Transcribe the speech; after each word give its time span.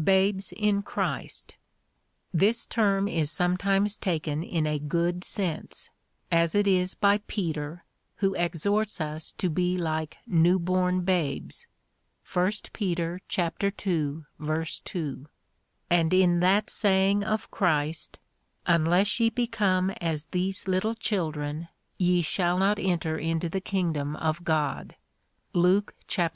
Babes 0.00 0.52
in 0.56 0.82
Christ. 0.82 1.56
This 2.32 2.66
term 2.66 3.08
is 3.08 3.32
sometimes 3.32 3.98
taken 3.98 4.44
in 4.44 4.64
a 4.64 4.78
ffood 4.78 5.24
sense, 5.24 5.90
as 6.30 6.54
it 6.54 6.68
is 6.68 6.94
by 6.94 7.18
Peter, 7.26 7.84
who 8.18 8.32
exhorts 8.34 9.00
us 9.00 9.32
to 9.38 9.50
be 9.50 9.76
like 9.76 10.18
new 10.24 10.60
born 10.60 11.00
babes, 11.00 11.66
(1 12.32 12.52
Peter 12.72 13.20
ii. 13.36 13.72
2,) 14.38 15.26
and 15.90 16.14
in 16.14 16.38
that 16.38 16.70
saying 16.70 17.24
of 17.24 17.50
Christ, 17.50 18.20
Unless 18.64 19.18
ye 19.18 19.30
become 19.30 19.90
as 20.00 20.26
these 20.26 20.68
little 20.68 20.94
children, 20.94 21.66
ye 21.98 22.22
shall 22.22 22.56
not 22.56 22.78
enter 22.78 23.18
into 23.18 23.48
the 23.48 23.60
king 23.60 23.94
dom 23.94 24.14
of 24.14 24.44
God, 24.44 24.94
(Luke 25.54 25.96
xviii. 26.08 26.28